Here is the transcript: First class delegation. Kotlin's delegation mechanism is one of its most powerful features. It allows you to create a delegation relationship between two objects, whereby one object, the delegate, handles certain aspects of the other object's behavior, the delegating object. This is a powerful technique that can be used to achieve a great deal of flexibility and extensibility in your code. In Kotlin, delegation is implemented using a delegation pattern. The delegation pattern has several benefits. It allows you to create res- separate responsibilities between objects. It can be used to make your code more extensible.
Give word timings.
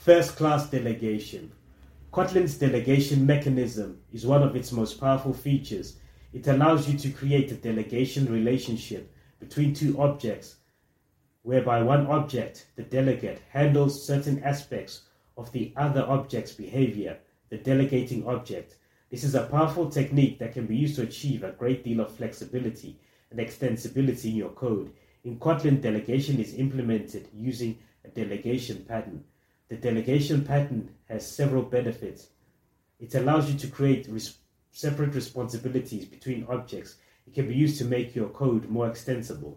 First 0.00 0.36
class 0.36 0.70
delegation. 0.70 1.52
Kotlin's 2.10 2.56
delegation 2.56 3.26
mechanism 3.26 4.00
is 4.10 4.24
one 4.26 4.42
of 4.42 4.56
its 4.56 4.72
most 4.72 4.98
powerful 4.98 5.34
features. 5.34 5.98
It 6.32 6.48
allows 6.48 6.88
you 6.88 6.96
to 7.00 7.10
create 7.10 7.52
a 7.52 7.56
delegation 7.56 8.32
relationship 8.32 9.12
between 9.40 9.74
two 9.74 10.00
objects, 10.00 10.56
whereby 11.42 11.82
one 11.82 12.06
object, 12.06 12.68
the 12.76 12.82
delegate, 12.82 13.42
handles 13.50 14.02
certain 14.02 14.42
aspects 14.42 15.02
of 15.36 15.52
the 15.52 15.74
other 15.76 16.06
object's 16.08 16.52
behavior, 16.52 17.18
the 17.50 17.58
delegating 17.58 18.26
object. 18.26 18.76
This 19.10 19.22
is 19.22 19.34
a 19.34 19.48
powerful 19.48 19.90
technique 19.90 20.38
that 20.38 20.54
can 20.54 20.64
be 20.64 20.78
used 20.78 20.96
to 20.96 21.02
achieve 21.02 21.44
a 21.44 21.52
great 21.52 21.84
deal 21.84 22.00
of 22.00 22.16
flexibility 22.16 22.98
and 23.30 23.38
extensibility 23.38 24.30
in 24.30 24.36
your 24.36 24.52
code. 24.52 24.92
In 25.24 25.38
Kotlin, 25.38 25.82
delegation 25.82 26.40
is 26.40 26.54
implemented 26.54 27.28
using 27.34 27.78
a 28.06 28.08
delegation 28.08 28.86
pattern. 28.88 29.24
The 29.70 29.76
delegation 29.76 30.44
pattern 30.44 30.90
has 31.08 31.26
several 31.26 31.62
benefits. 31.62 32.28
It 32.98 33.14
allows 33.14 33.50
you 33.50 33.58
to 33.60 33.68
create 33.68 34.06
res- 34.08 34.36
separate 34.72 35.14
responsibilities 35.14 36.04
between 36.04 36.44
objects. 36.44 36.96
It 37.26 37.34
can 37.34 37.48
be 37.48 37.54
used 37.54 37.78
to 37.78 37.86
make 37.86 38.14
your 38.14 38.28
code 38.28 38.68
more 38.68 38.88
extensible. 38.90 39.48